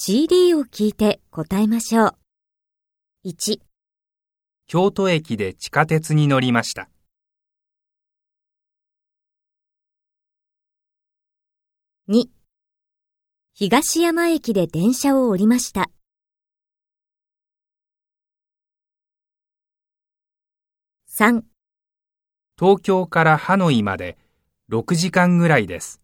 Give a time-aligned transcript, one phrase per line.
[0.00, 2.14] CD を聞いて答えましょう。
[3.24, 3.58] 1、
[4.68, 6.88] 京都駅で地下鉄に乗りました。
[12.08, 12.26] 2、
[13.54, 15.90] 東山駅で電車を降りました。
[21.08, 21.42] 3、
[22.56, 24.16] 東京からハノイまで
[24.70, 26.00] 6時間ぐらいです。